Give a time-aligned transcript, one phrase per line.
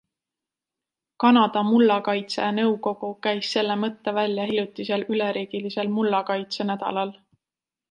[1.23, 7.17] Kanada mullakaitse nõukogu käis selle mõtte välja hiljutisel üleriigilisel mullakaitse nädalal.